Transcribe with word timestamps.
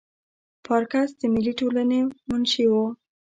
پارکس 0.65 1.09
د 1.19 1.21
ملي 1.33 1.53
ټولنې 1.59 1.99
منشي 2.29 2.65
وه. 2.71 2.85